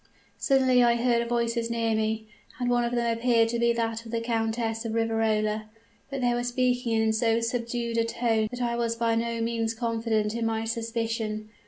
"Suddenly 0.39 0.83
I 0.83 0.95
heard 0.95 1.29
voices 1.29 1.69
near 1.69 1.93
me; 1.95 2.25
and 2.59 2.71
one 2.71 2.83
of 2.83 2.91
them 2.95 3.05
appeared 3.15 3.49
to 3.49 3.59
be 3.59 3.71
that 3.73 4.03
of 4.03 4.11
the 4.11 4.19
Countess 4.19 4.83
of 4.83 4.95
Riverola 4.95 5.69
but 6.09 6.21
they 6.21 6.33
were 6.33 6.43
speaking 6.43 6.93
in 6.99 7.13
so 7.13 7.39
subdued 7.39 7.99
a 7.99 8.03
tone 8.03 8.47
that 8.49 8.63
I 8.63 8.75
was 8.75 8.95
by 8.95 9.13
no 9.13 9.39
means 9.41 9.75
confident 9.75 10.33
in 10.33 10.43
my 10.47 10.65
suspicion. 10.65 11.49